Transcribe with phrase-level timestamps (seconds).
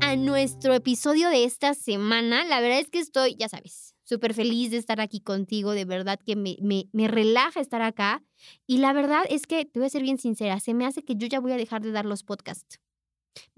[0.00, 2.44] a nuestro episodio de esta semana.
[2.44, 5.72] La verdad es que estoy, ya sabes, súper feliz de estar aquí contigo.
[5.72, 8.22] De verdad que me, me, me, relaja estar acá.
[8.68, 11.16] Y la verdad es que, te voy a ser bien sincera, se me hace que
[11.16, 12.78] yo ya voy a dejar de dar los podcasts.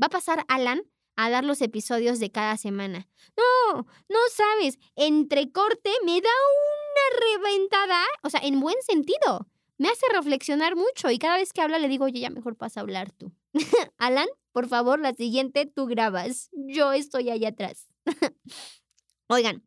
[0.02, 0.82] Va a pasar Alan
[1.16, 3.06] a dar los episodios de cada semana.
[3.36, 9.46] No, no sabes, entre corte me da una reventada, o sea, en buen sentido.
[9.77, 12.80] Me hace reflexionar mucho y cada vez que habla le digo, oye, ya mejor pasa
[12.80, 13.30] a hablar tú.
[13.98, 16.48] Alan, por favor, la siguiente tú grabas.
[16.52, 17.88] Yo estoy allá atrás.
[19.28, 19.66] Oigan,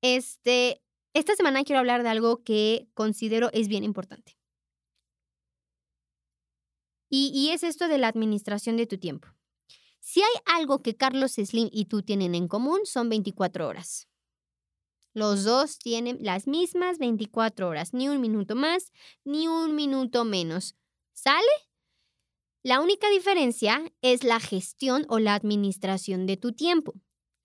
[0.00, 0.80] este,
[1.12, 4.38] esta semana quiero hablar de algo que considero es bien importante.
[7.10, 9.26] Y, y, es esto de la administración de tu tiempo.
[9.98, 14.06] Si hay algo que Carlos Slim y tú tienen en común, son 24 horas.
[15.14, 18.92] Los dos tienen las mismas 24 horas, ni un minuto más,
[19.24, 20.76] ni un minuto menos.
[21.12, 21.67] ¿Sale?
[22.68, 26.92] La única diferencia es la gestión o la administración de tu tiempo.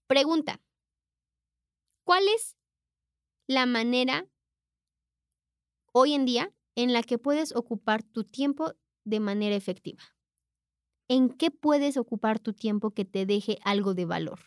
[0.06, 0.62] Pregunta,
[2.04, 2.58] ¿cuál es
[3.48, 4.28] la manera
[5.94, 8.74] hoy en día en la que puedes ocupar tu tiempo
[9.06, 10.04] de manera efectiva?
[11.08, 14.40] ¿En qué puedes ocupar tu tiempo que te deje algo de valor?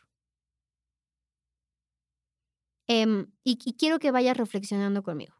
[2.86, 5.35] Em, y, y quiero que vayas reflexionando conmigo.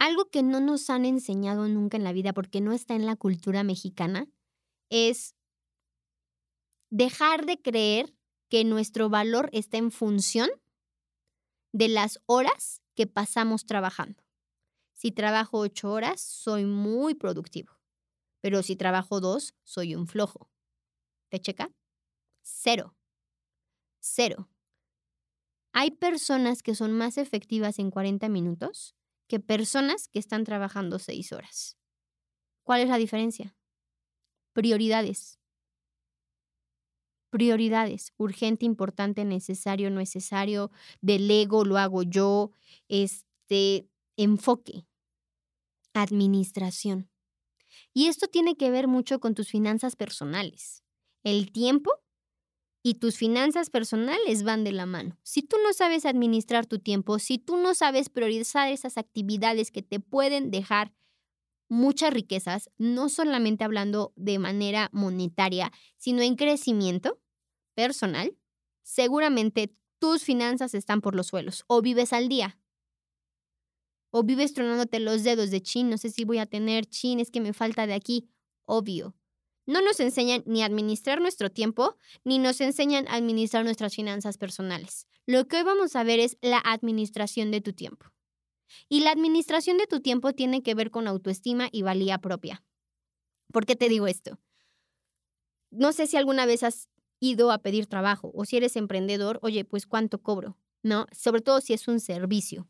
[0.00, 3.16] Algo que no nos han enseñado nunca en la vida porque no está en la
[3.16, 4.26] cultura mexicana
[4.88, 5.36] es
[6.88, 8.16] dejar de creer
[8.48, 10.48] que nuestro valor está en función
[11.72, 14.24] de las horas que pasamos trabajando.
[14.94, 17.78] Si trabajo ocho horas, soy muy productivo.
[18.40, 20.50] Pero si trabajo dos, soy un flojo.
[21.28, 21.70] ¿Te checa?
[22.40, 22.96] Cero.
[24.00, 24.48] Cero.
[25.74, 28.96] Hay personas que son más efectivas en 40 minutos
[29.30, 31.78] que personas que están trabajando seis horas.
[32.64, 33.56] ¿Cuál es la diferencia?
[34.52, 35.38] Prioridades.
[37.30, 38.12] Prioridades.
[38.16, 40.72] Urgente, importante, necesario, necesario.
[41.00, 42.50] Delego, lo hago yo.
[42.88, 44.88] Este enfoque.
[45.94, 47.08] Administración.
[47.94, 50.82] Y esto tiene que ver mucho con tus finanzas personales.
[51.22, 51.92] El tiempo
[52.82, 55.18] y tus finanzas personales van de la mano.
[55.22, 59.82] Si tú no sabes administrar tu tiempo, si tú no sabes priorizar esas actividades que
[59.82, 60.92] te pueden dejar
[61.68, 67.20] muchas riquezas, no solamente hablando de manera monetaria, sino en crecimiento
[67.74, 68.36] personal,
[68.82, 72.58] seguramente tus finanzas están por los suelos o vives al día.
[74.10, 77.30] O vives tronándote los dedos de chin, no sé si voy a tener chin, es
[77.30, 78.28] que me falta de aquí.
[78.64, 79.14] Obvio,
[79.66, 84.38] no nos enseñan ni a administrar nuestro tiempo, ni nos enseñan a administrar nuestras finanzas
[84.38, 85.06] personales.
[85.26, 88.06] Lo que hoy vamos a ver es la administración de tu tiempo.
[88.88, 92.64] Y la administración de tu tiempo tiene que ver con autoestima y valía propia.
[93.52, 94.38] ¿Por qué te digo esto?
[95.70, 96.88] No sé si alguna vez has
[97.20, 101.06] ido a pedir trabajo o si eres emprendedor, oye, pues cuánto cobro, ¿no?
[101.12, 102.68] Sobre todo si es un servicio.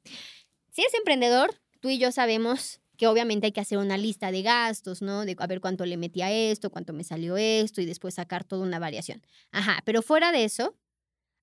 [0.71, 4.43] Si eres emprendedor, tú y yo sabemos que obviamente hay que hacer una lista de
[4.43, 5.25] gastos, ¿no?
[5.25, 8.45] De a ver cuánto le metí a esto, cuánto me salió esto y después sacar
[8.45, 9.23] toda una variación.
[9.53, 10.77] Ajá, pero fuera de eso,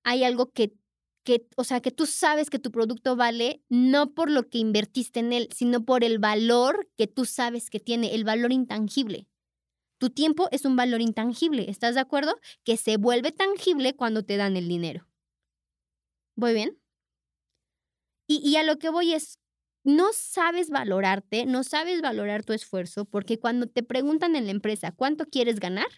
[0.04, 0.72] hay algo que,
[1.24, 5.18] que, o sea, que tú sabes que tu producto vale no por lo que invertiste
[5.18, 9.26] en él, sino por el valor que tú sabes que tiene, el valor intangible.
[9.98, 12.38] Tu tiempo es un valor intangible, ¿estás de acuerdo?
[12.62, 15.08] Que se vuelve tangible cuando te dan el dinero.
[16.36, 16.78] ¿Voy bien?
[18.28, 19.40] Y, y a lo que voy es,
[19.84, 24.92] no sabes valorarte, no sabes valorar tu esfuerzo, porque cuando te preguntan en la empresa
[24.92, 25.88] cuánto quieres ganar,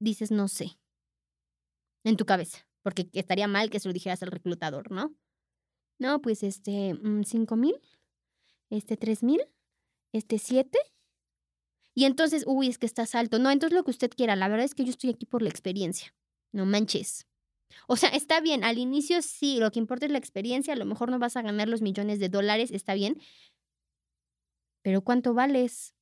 [0.00, 0.76] dices no sé,
[2.04, 5.14] en tu cabeza, porque estaría mal que se lo dijeras al reclutador, ¿no?
[5.98, 7.76] No, pues este, mm, cinco mil,
[8.70, 9.40] este, tres mil,
[10.12, 10.78] este, siete.
[11.94, 13.38] Y entonces, uy, es que estás alto.
[13.38, 14.36] No, entonces lo que usted quiera.
[14.36, 16.14] La verdad es que yo estoy aquí por la experiencia.
[16.52, 17.26] No manches.
[17.86, 20.84] O sea, está bien, al inicio sí, lo que importa es la experiencia, a lo
[20.84, 23.20] mejor no vas a ganar los millones de dólares, está bien,
[24.82, 25.94] pero ¿cuánto vales?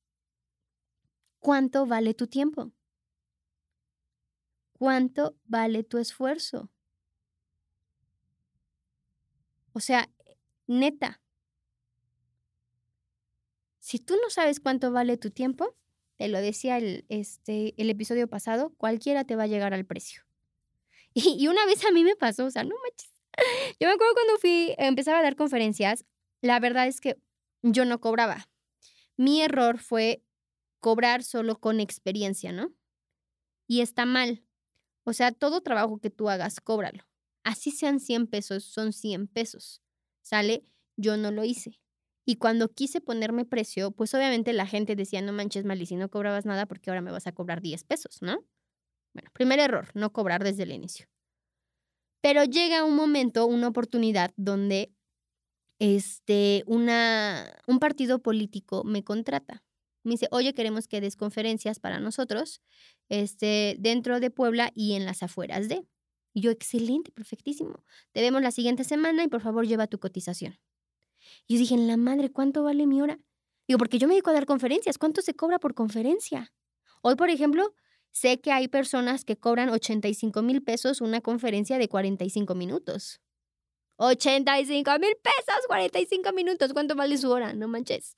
[1.39, 2.71] ¿Cuánto vale tu tiempo?
[4.73, 6.69] ¿Cuánto vale tu esfuerzo?
[9.73, 10.09] O sea,
[10.67, 11.21] neta,
[13.79, 15.75] si tú no sabes cuánto vale tu tiempo,
[16.17, 20.23] te lo decía el, este, el episodio pasado, cualquiera te va a llegar al precio.
[21.39, 23.11] Y, una vez a mí me pasó, o sea, no manches.
[23.79, 26.05] Yo me acuerdo cuando fui, empezaba a dar conferencias,
[26.41, 27.17] la verdad es que
[27.61, 28.49] yo no cobraba.
[29.17, 30.23] Mi error fue
[30.79, 32.73] cobrar solo con experiencia, ¿no?
[33.67, 34.43] Y está mal.
[35.03, 37.03] O sea, todo trabajo que tú hagas, cóbralo.
[37.43, 39.81] Así sean 100 pesos, son 100 pesos.
[40.23, 40.65] ¿Sale?
[40.97, 41.79] Yo no lo hice.
[42.25, 45.95] Y cuando quise ponerme precio, pues obviamente la gente decía, no manches, mal, y si
[45.95, 48.45] no cobrabas nada, porque ahora me vas a cobrar 10 pesos, ¿no?
[49.13, 51.07] Bueno, primer error, no cobrar desde el inicio.
[52.21, 54.93] Pero llega un momento, una oportunidad donde
[55.79, 59.63] este, una, un partido político me contrata.
[60.03, 62.61] Me dice, oye, queremos que des conferencias para nosotros
[63.09, 65.85] este, dentro de Puebla y en las afueras de.
[66.33, 67.83] Y yo, excelente, perfectísimo.
[68.11, 70.59] Te vemos la siguiente semana y por favor lleva tu cotización.
[71.47, 73.19] Y yo dije, en la madre, ¿cuánto vale mi hora?
[73.67, 74.97] Digo, porque yo me dedico a dar conferencias.
[74.97, 76.53] ¿Cuánto se cobra por conferencia?
[77.01, 77.73] Hoy, por ejemplo,
[78.11, 83.21] sé que hay personas que cobran 85 mil pesos una conferencia de 45 minutos.
[83.97, 86.73] 85 mil pesos, 45 minutos.
[86.73, 87.53] ¿Cuánto vale su hora?
[87.53, 88.17] No manches.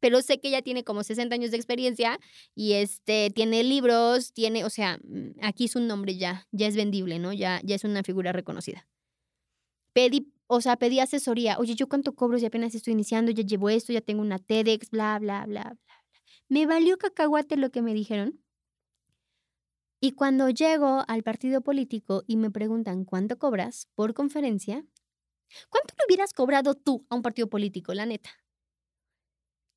[0.00, 2.18] Pero sé que ella tiene como 60 años de experiencia
[2.54, 6.76] y este tiene libros, tiene, o sea, mm, aquí es un nombre ya, ya es
[6.76, 7.32] vendible, ¿no?
[7.32, 8.86] Ya, ya es una figura reconocida.
[9.92, 11.58] Pedí o sea, pedí asesoría.
[11.58, 13.30] Oye, ¿yo cuánto cobro si apenas estoy iniciando?
[13.30, 16.04] Ya llevo esto, ya tengo una TEDx, bla, bla, bla, bla, bla.
[16.48, 18.40] Me valió cacahuate lo que me dijeron.
[20.00, 24.84] Y cuando llego al partido político y me preguntan cuánto cobras por conferencia,
[25.68, 28.30] ¿cuánto le hubieras cobrado tú a un partido político, la neta?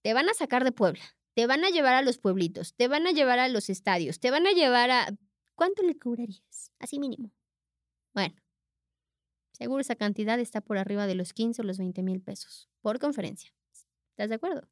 [0.04, 1.04] Te van a sacar de Puebla,
[1.34, 4.32] te van a llevar a los pueblitos, te van a llevar a los estadios, te
[4.32, 5.08] van a llevar a...
[5.56, 6.72] ¿Cuánto le cobrarías?
[6.80, 7.32] Así mínimo.
[8.14, 8.36] Bueno,
[9.62, 12.98] Seguro esa cantidad está por arriba de los 15 o los 20 mil pesos por
[12.98, 13.54] conferencia.
[14.10, 14.68] ¿Estás de acuerdo?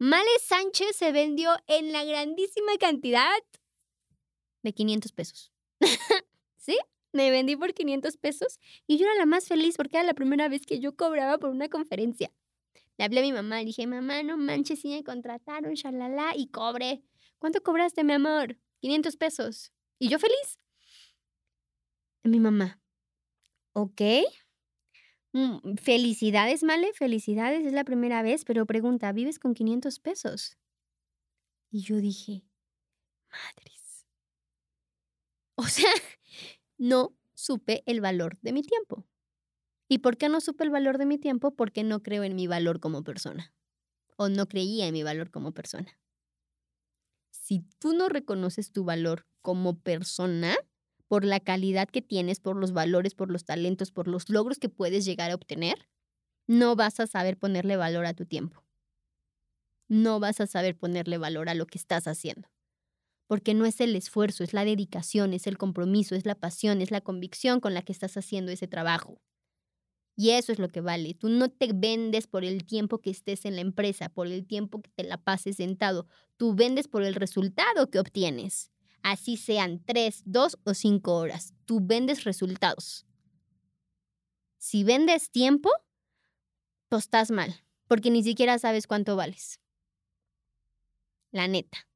[0.00, 3.38] Male Sánchez se vendió en la grandísima cantidad
[4.62, 5.52] de 500 pesos.
[6.56, 6.78] ¿Sí?
[7.12, 10.48] Me vendí por 500 pesos y yo era la más feliz porque era la primera
[10.48, 12.32] vez que yo cobraba por una conferencia.
[12.98, 16.48] Le hablé a mi mamá, le dije, mamá, no manches, si me contrataron, shalala, y
[16.48, 17.02] cobré.
[17.38, 18.56] ¿Cuánto cobraste, mi amor?
[18.80, 19.72] 500 pesos.
[19.98, 20.58] Y yo feliz.
[22.24, 22.80] Mi mamá,
[23.74, 24.00] Ok.
[25.32, 30.58] Mm, felicidades, Male, felicidades, es la primera vez, pero pregunta, ¿vives con 500 pesos?
[31.70, 32.44] Y yo dije,
[33.30, 33.81] madres.
[35.62, 35.90] O sea,
[36.78, 39.06] no supe el valor de mi tiempo.
[39.88, 41.54] ¿Y por qué no supe el valor de mi tiempo?
[41.54, 43.54] Porque no creo en mi valor como persona.
[44.16, 45.98] O no creía en mi valor como persona.
[47.30, 50.56] Si tú no reconoces tu valor como persona,
[51.06, 54.68] por la calidad que tienes, por los valores, por los talentos, por los logros que
[54.68, 55.88] puedes llegar a obtener,
[56.46, 58.64] no vas a saber ponerle valor a tu tiempo.
[59.88, 62.48] No vas a saber ponerle valor a lo que estás haciendo.
[63.32, 66.90] Porque no es el esfuerzo, es la dedicación, es el compromiso, es la pasión, es
[66.90, 69.22] la convicción con la que estás haciendo ese trabajo.
[70.14, 71.14] Y eso es lo que vale.
[71.14, 74.82] Tú no te vendes por el tiempo que estés en la empresa, por el tiempo
[74.82, 76.06] que te la pases sentado.
[76.36, 78.70] Tú vendes por el resultado que obtienes
[79.02, 81.54] así sean tres, dos o cinco horas.
[81.64, 83.06] Tú vendes resultados.
[84.58, 85.70] Si vendes tiempo,
[86.90, 89.58] pues estás mal, porque ni siquiera sabes cuánto vales.
[91.32, 91.88] La neta.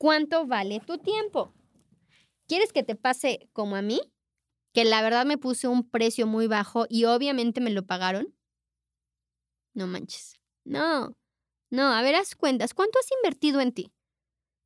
[0.00, 1.52] ¿Cuánto vale tu tiempo?
[2.48, 4.00] ¿Quieres que te pase como a mí?
[4.72, 8.34] Que la verdad me puse un precio muy bajo y obviamente me lo pagaron.
[9.74, 10.40] No manches.
[10.64, 11.14] No.
[11.68, 12.72] No, a ver, haz cuentas.
[12.72, 13.92] ¿Cuánto has invertido en ti?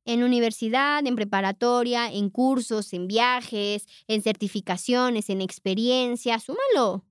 [0.05, 7.03] en universidad, en preparatoria, en cursos, en viajes, en certificaciones, en experiencias, súmalo.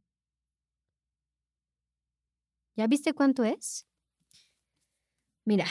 [2.76, 3.86] ¿Ya viste cuánto es?
[5.44, 5.66] Mira,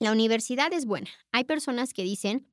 [0.00, 1.10] la universidad es buena.
[1.30, 2.52] Hay personas que dicen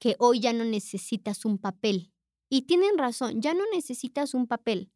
[0.00, 2.12] que hoy ya no necesitas un papel.
[2.48, 4.90] Y tienen razón, ya no necesitas un papel.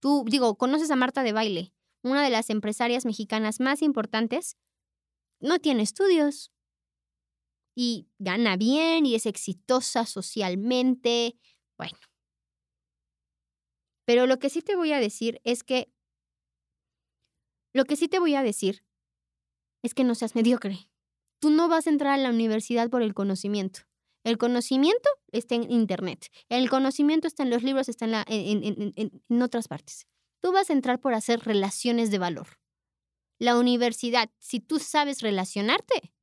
[0.00, 4.56] Tú, digo, conoces a Marta de Baile, una de las empresarias mexicanas más importantes.
[5.40, 6.52] No tiene estudios,
[7.74, 11.36] y gana bien y es exitosa socialmente.
[11.76, 11.98] Bueno.
[14.06, 15.92] Pero lo que sí te voy a decir es que,
[17.72, 18.84] lo que sí te voy a decir
[19.82, 20.88] es que no seas mediocre.
[21.44, 23.80] Tú no vas a entrar a la universidad por el conocimiento.
[24.24, 26.30] El conocimiento está en Internet.
[26.48, 30.06] El conocimiento está en los libros, está en, la, en otras partes.
[30.40, 32.46] Tú vas a entrar por hacer relaciones de valor.
[33.38, 36.14] La universidad, si tú sabes relacionarte,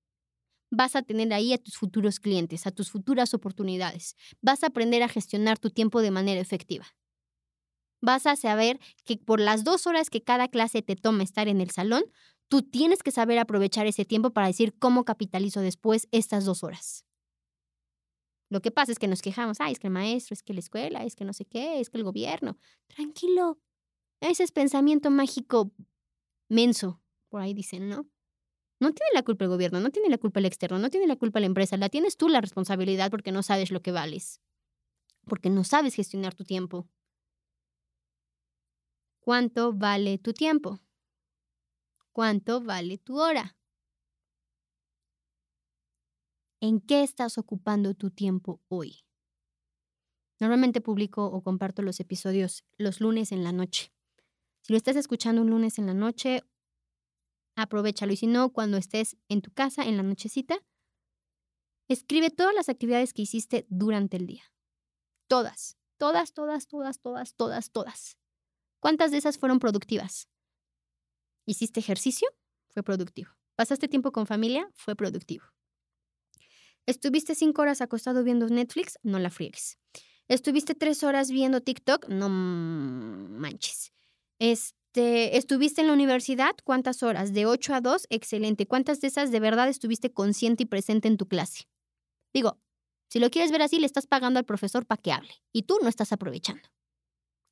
[0.71, 4.15] vas a tener ahí a tus futuros clientes, a tus futuras oportunidades.
[4.41, 6.87] Vas a aprender a gestionar tu tiempo de manera efectiva.
[8.01, 11.61] Vas a saber que por las dos horas que cada clase te toma estar en
[11.61, 12.05] el salón,
[12.51, 17.05] tú tienes que saber aprovechar ese tiempo para decir cómo capitalizo después estas dos horas.
[18.49, 20.59] Lo que pasa es que nos quejamos, ay, es que el maestro, es que la
[20.59, 22.57] escuela, es que no sé qué, es que el gobierno.
[22.87, 23.57] Tranquilo.
[24.19, 25.71] Ese es pensamiento mágico
[26.49, 28.09] menso, por ahí dicen, ¿no?
[28.81, 31.15] No tiene la culpa el gobierno, no tiene la culpa el externo, no tiene la
[31.15, 34.41] culpa la empresa, la tienes tú la responsabilidad porque no sabes lo que vales,
[35.25, 36.89] porque no sabes gestionar tu tiempo.
[39.21, 40.81] ¿Cuánto vale tu tiempo?
[42.13, 43.55] ¿Cuánto vale tu hora?
[46.59, 49.05] ¿En qué estás ocupando tu tiempo hoy?
[50.41, 53.93] Normalmente publico o comparto los episodios los lunes en la noche.
[54.61, 56.43] Si lo estás escuchando un lunes en la noche,
[57.55, 58.11] aprovechalo.
[58.11, 60.59] Y si no, cuando estés en tu casa en la nochecita,
[61.87, 64.43] escribe todas las actividades que hiciste durante el día.
[65.27, 68.17] Todas, todas, todas, todas, todas, todas, todas.
[68.81, 70.30] ¿Cuántas de esas fueron productivas?
[71.51, 72.29] ¿Hiciste ejercicio?
[72.69, 73.31] Fue productivo.
[73.57, 74.69] ¿Pasaste tiempo con familia?
[74.73, 75.43] Fue productivo.
[76.85, 78.97] ¿Estuviste cinco horas acostado viendo Netflix?
[79.03, 79.77] No la friegues.
[80.29, 82.07] ¿Estuviste tres horas viendo TikTok?
[82.07, 83.91] No manches.
[84.39, 86.55] Este, ¿Estuviste en la universidad?
[86.63, 87.33] ¿Cuántas horas?
[87.33, 88.65] De 8 a 2, excelente.
[88.65, 91.67] ¿Cuántas de esas de verdad estuviste consciente y presente en tu clase?
[92.33, 92.61] Digo,
[93.09, 95.79] si lo quieres ver así, le estás pagando al profesor para que hable y tú
[95.81, 96.69] no estás aprovechando.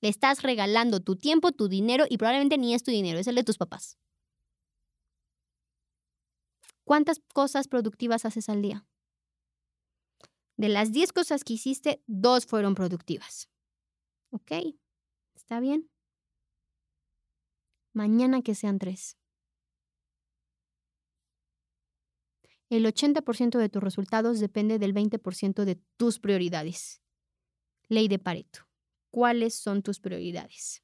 [0.02, 3.36] Le estás regalando tu tiempo, tu dinero y probablemente ni es tu dinero, es el
[3.36, 3.98] de tus papás.
[6.84, 8.86] ¿Cuántas cosas productivas haces al día?
[10.58, 13.50] De las 10 cosas que hiciste, dos fueron productivas.
[14.32, 14.52] ¿Ok?
[15.36, 15.90] ¿Está bien?
[17.94, 19.18] Mañana que sean tres.
[22.70, 27.02] El 80% de tus resultados depende del 20% de tus prioridades.
[27.88, 28.69] Ley de Pareto.
[29.12, 30.82] ¿Cuáles son tus prioridades?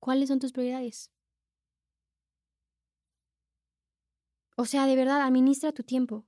[0.00, 1.10] ¿Cuáles son tus prioridades?
[4.56, 6.26] O sea, de verdad, administra tu tiempo.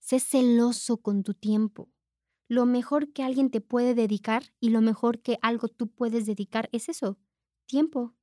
[0.00, 1.90] Sé celoso con tu tiempo.
[2.48, 6.68] Lo mejor que alguien te puede dedicar y lo mejor que algo tú puedes dedicar
[6.72, 7.18] es eso,
[7.66, 8.14] tiempo.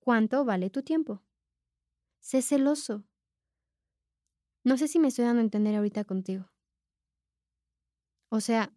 [0.00, 1.22] ¿Cuánto vale tu tiempo?
[2.20, 3.04] Sé celoso.
[4.66, 6.44] No sé si me estoy dando a entender ahorita contigo.
[8.30, 8.72] O sea,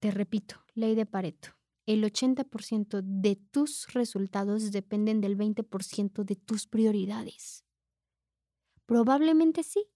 [0.00, 1.58] te repito, ley de Pareto
[1.88, 7.64] el 80% de tus resultados dependen del 20% de tus prioridades.
[8.84, 9.86] Probablemente sí.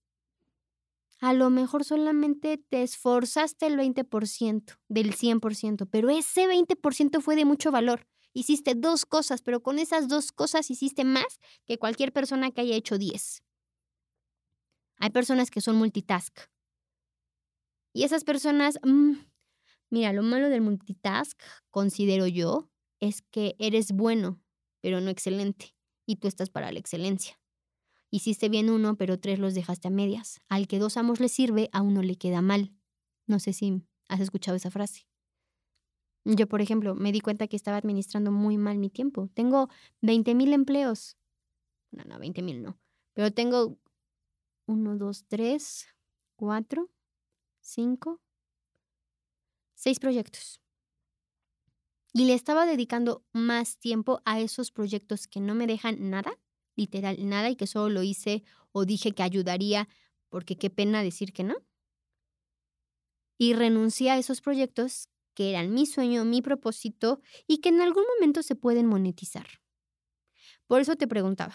[1.21, 7.45] A lo mejor solamente te esforzaste el 20% del 100%, pero ese 20% fue de
[7.45, 8.09] mucho valor.
[8.35, 12.77] Hiciste dos cosas, pero con esas dos cosas hiciste más que cualquier persona que haya
[12.77, 13.43] hecho 10.
[14.99, 16.39] Hay personas que son multitask.
[17.93, 19.15] Y esas personas, mm,
[19.93, 21.39] Mira, lo malo del multitask,
[21.71, 24.41] considero yo, es que eres bueno,
[24.81, 27.39] pero no excelente, y tú estás para la excelencia.
[28.11, 30.41] Hiciste bien uno, pero tres los dejaste a medias.
[30.49, 32.73] Al que dos amos le sirve, a uno le queda mal.
[33.27, 35.07] No sé si has escuchado esa frase.
[36.25, 39.29] Yo, por ejemplo, me di cuenta que estaba administrando muy mal mi tiempo.
[39.35, 39.69] Tengo
[40.01, 41.17] 20 mil empleos.
[41.91, 42.79] No, no, 20 mil no.
[43.15, 43.79] Pero tengo
[44.67, 45.87] uno, dos, tres,
[46.37, 46.91] cuatro,
[47.61, 48.21] cinco,
[49.75, 50.61] seis proyectos.
[52.15, 56.39] Y le estaba dedicando más tiempo a esos proyectos que no me dejan nada,
[56.77, 59.89] literal nada, y que solo lo hice o dije que ayudaría
[60.29, 61.57] porque qué pena decir que no.
[63.39, 68.05] Y renuncié a esos proyectos que eran mi sueño, mi propósito y que en algún
[68.17, 69.47] momento se pueden monetizar.
[70.67, 71.55] Por eso te preguntaba,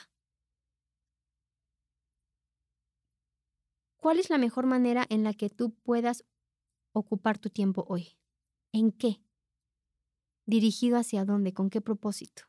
[3.98, 6.24] ¿cuál es la mejor manera en la que tú puedas
[6.94, 8.18] ocupar tu tiempo hoy?
[8.74, 9.22] ¿En qué?
[10.48, 11.54] ¿Dirigido hacia dónde?
[11.54, 12.44] ¿Con qué propósito?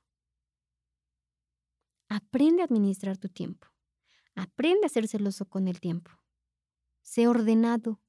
[2.10, 3.68] Aprende a administrar tu tiempo.
[4.34, 6.10] Aprende a ser celoso con el tiempo.
[7.02, 8.00] Sé ordenado.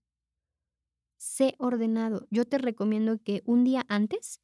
[1.39, 2.27] Sé ordenado.
[2.31, 4.41] Yo te recomiendo que un día antes,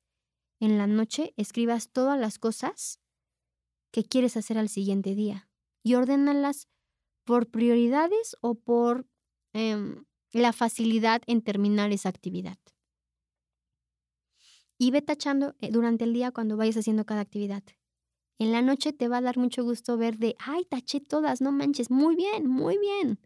[0.61, 3.01] en la noche, escribas todas las cosas
[3.91, 5.49] que quieres hacer al siguiente día
[5.83, 6.69] y ordénalas
[7.25, 9.09] por prioridades o por
[9.51, 12.59] em, la facilidad en terminar esa actividad.
[14.77, 17.63] Y ve tachando eh, durante el día cuando vayas haciendo cada actividad.
[18.39, 21.51] En la noche te va a dar mucho gusto ver de, ay, taché todas, no
[21.51, 23.19] manches, muy bien, muy bien.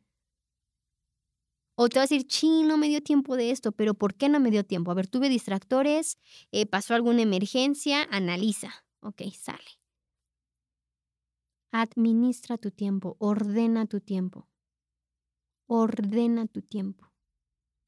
[1.81, 4.27] O te vas a decir, sí, no me dio tiempo de esto, pero ¿por qué
[4.27, 4.91] no me dio tiempo?
[4.91, 6.17] A ver, tuve distractores,
[6.51, 8.83] eh, pasó alguna emergencia, analiza.
[9.00, 9.79] Ok, sale.
[11.71, 14.50] Administra tu tiempo, ordena tu tiempo.
[15.67, 17.13] Ordena tu tiempo.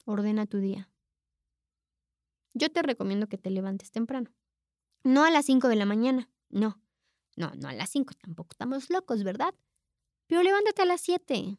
[0.06, 0.90] Ordena tu día.
[2.54, 4.32] Yo te recomiendo que te levantes temprano.
[5.04, 6.82] No a las 5 de la mañana, no.
[7.36, 9.54] No, no a las 5, tampoco estamos locos, ¿verdad?
[10.28, 11.58] Pero levántate a las 7.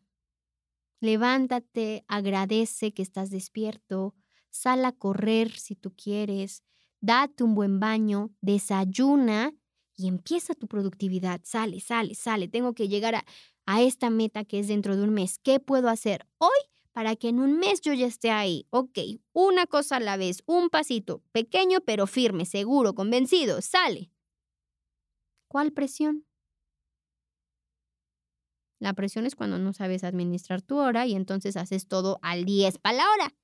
[1.02, 4.14] Levántate, agradece que estás despierto,
[4.50, 6.62] sal a correr si tú quieres,
[7.00, 9.52] date un buen baño, desayuna
[9.96, 11.40] y empieza tu productividad.
[11.42, 12.46] Sale, sale, sale.
[12.46, 13.24] Tengo que llegar a,
[13.66, 15.40] a esta meta que es dentro de un mes.
[15.40, 16.50] ¿Qué puedo hacer hoy
[16.92, 18.66] para que en un mes yo ya esté ahí.
[18.70, 18.98] Ok,
[19.32, 24.12] una cosa a la vez, un pasito, pequeño pero firme, seguro, convencido, sale.
[25.48, 26.24] ¿Cuál presión?
[28.82, 32.78] La presión es cuando no sabes administrar tu hora y entonces haces todo al 10
[32.78, 33.34] para la hora.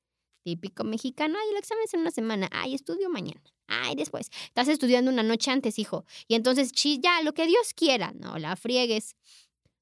[0.43, 4.31] Típico mexicano, ay, el examen es en una semana, ay, estudio mañana, ay, después.
[4.47, 6.05] Estás estudiando una noche antes, hijo.
[6.27, 9.15] Y entonces, ya, lo que Dios quiera, no la friegues.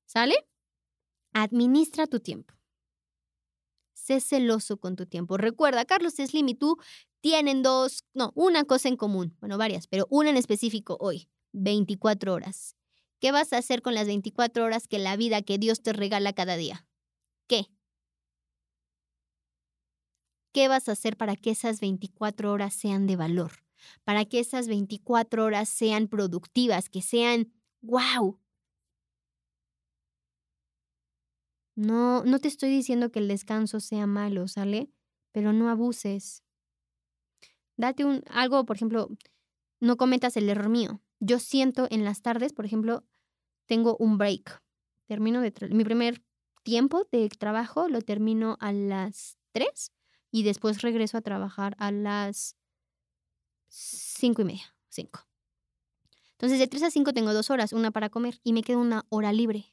[0.05, 0.47] ¿Sale?
[1.33, 2.53] Administra tu tiempo.
[3.95, 5.39] Sé celoso con tu tiempo.
[5.39, 6.77] Recuerda, Carlos Slim y tú
[7.23, 9.35] tienen dos, no, una cosa en común.
[9.41, 11.31] Bueno, varias, pero una en específico hoy.
[11.53, 12.77] 24 horas.
[13.21, 16.33] ¿Qué vas a hacer con las 24 horas que la vida que Dios te regala
[16.35, 16.87] cada día?
[17.49, 17.69] ¿Qué?
[20.53, 23.53] ¿Qué vas a hacer para que esas 24 horas sean de valor?
[24.05, 28.39] Para que esas 24 horas sean productivas, que sean wow.
[31.75, 34.91] No, no te estoy diciendo que el descanso sea malo, ¿sale?
[35.33, 36.43] Pero no abuses.
[37.77, 39.09] Date un algo, por ejemplo,
[39.81, 41.01] no cometas el error mío.
[41.21, 43.05] Yo siento en las tardes, por ejemplo,
[43.67, 44.63] tengo un break.
[45.07, 46.23] Termino de mi primer
[46.63, 49.93] tiempo de trabajo lo termino a las 3
[50.33, 52.57] y después regreso a trabajar a las
[53.69, 55.21] 5 y media, 5.
[56.33, 59.07] Entonces de 3 a 5 tengo dos horas, una para comer y me queda una
[59.09, 59.73] hora libre.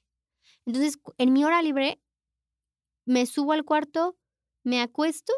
[0.66, 2.02] Entonces en mi hora libre
[3.06, 4.18] me subo al cuarto,
[4.64, 5.34] me acuesto,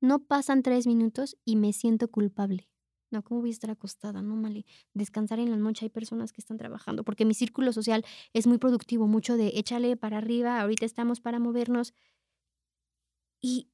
[0.00, 2.68] no pasan tres minutos y me siento culpable.
[3.10, 4.20] No, ¿cómo voy a estar acostada?
[4.22, 4.66] No, Mali.
[4.94, 5.84] Descansar en la noche.
[5.84, 9.96] Hay personas que están trabajando porque mi círculo social es muy productivo, mucho de échale
[9.96, 11.94] para arriba, ahorita estamos para movernos.
[13.40, 13.70] Y,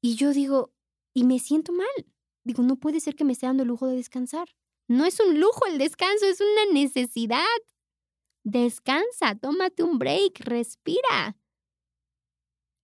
[0.00, 0.72] y yo digo,
[1.14, 1.86] y me siento mal.
[2.44, 4.48] Digo, no puede ser que me esté dando el lujo de descansar.
[4.88, 7.44] No es un lujo el descanso, es una necesidad.
[8.44, 11.36] Descansa, tómate un break, respira.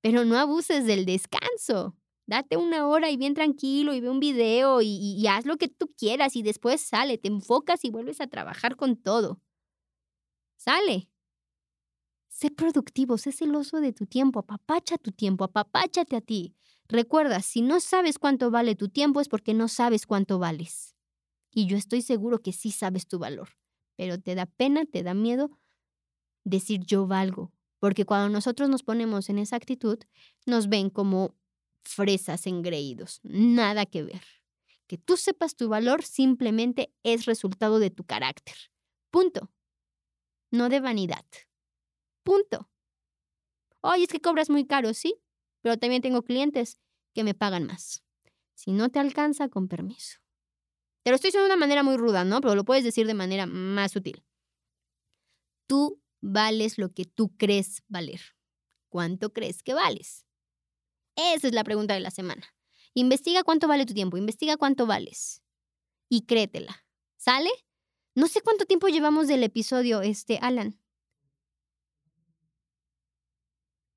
[0.03, 1.97] Pero no abuses del descanso.
[2.27, 5.93] Date una hora y bien tranquilo y ve un video y, haz lo que tú
[5.97, 9.41] quieras y después sale, te enfocas y vuelves a trabajar con todo.
[10.57, 11.11] Sale.
[12.29, 16.55] Sé productivo, sé celoso de tu tiempo, apapacha tu tiempo, apapáchate a ti.
[16.89, 20.95] Recuerda, si no sabes cuánto vale tu tiempo es porque no sabes cuánto vales.
[21.51, 23.51] Y yo estoy seguro que sí sabes tu valor,
[23.97, 25.51] pero te da pena, te da miedo
[26.45, 29.99] decir yo valgo, porque cuando nosotros nos ponemos en esa actitud,
[30.47, 31.35] nos ven como
[31.85, 33.21] fresas engreídos.
[33.23, 34.23] Nada que ver.
[34.87, 38.57] Que tú sepas tu valor simplemente es resultado de tu carácter.
[39.11, 39.51] Punto.
[40.51, 41.25] No de vanidad.
[42.23, 42.71] Punto.
[43.81, 45.17] Oye, es que cobras muy caro, sí,
[45.61, 46.79] pero también tengo clientes
[47.15, 48.03] que me pagan más.
[48.55, 50.21] Si no te alcanza, con permiso.
[51.03, 52.41] Te lo estoy diciendo de una manera muy ruda, ¿no?
[52.41, 54.25] Pero lo puedes decir de manera más sutil.
[55.67, 58.21] Tú vales lo que tú crees valer.
[58.89, 60.25] ¿Cuánto crees que vales?
[61.17, 62.43] Esa es la pregunta de la semana.
[62.95, 65.43] Investiga cuánto vale tu tiempo, investiga cuánto vales
[66.09, 66.85] y créetela.
[67.17, 67.51] ¿Sale?
[68.15, 70.79] No sé cuánto tiempo llevamos del episodio, este, Alan.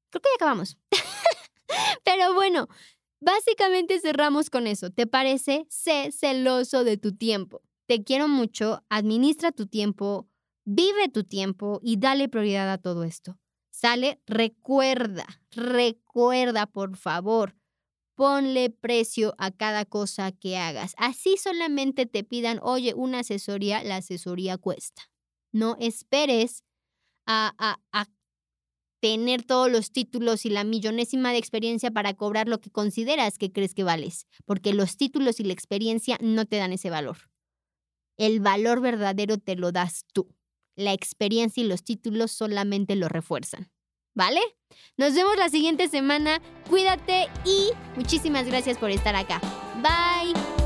[0.09, 0.77] Creo que ya acabamos.
[2.03, 2.67] Pero bueno,
[3.19, 4.89] básicamente cerramos con eso.
[4.89, 5.65] ¿Te parece?
[5.69, 7.61] Sé celoso de tu tiempo.
[7.85, 10.27] Te quiero mucho, administra tu tiempo,
[10.65, 13.37] vive tu tiempo y dale prioridad a todo esto.
[13.79, 14.19] ¿Sale?
[14.25, 17.55] Recuerda, recuerda, por favor,
[18.15, 20.95] ponle precio a cada cosa que hagas.
[20.97, 25.03] Así solamente te pidan, oye, una asesoría, la asesoría cuesta.
[25.51, 26.63] No esperes
[27.27, 28.07] a, a, a
[28.99, 33.51] tener todos los títulos y la millonésima de experiencia para cobrar lo que consideras que
[33.51, 37.17] crees que vales, porque los títulos y la experiencia no te dan ese valor.
[38.17, 40.35] El valor verdadero te lo das tú
[40.77, 43.69] la experiencia y los títulos solamente lo refuerzan.
[44.15, 44.39] ¿Vale?
[44.95, 46.41] Nos vemos la siguiente semana.
[46.69, 49.41] Cuídate y muchísimas gracias por estar acá.
[49.81, 50.56] Bye.